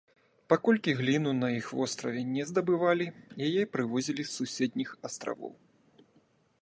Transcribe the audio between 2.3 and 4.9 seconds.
не здабывалі, яе прывозілі з суседніх